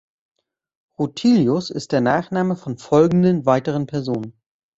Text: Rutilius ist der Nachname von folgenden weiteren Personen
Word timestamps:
Rutilius 0.97 1.69
ist 1.69 1.91
der 1.91 2.01
Nachname 2.01 2.55
von 2.55 2.79
folgenden 2.79 3.45
weiteren 3.45 3.85
Personen 3.85 4.33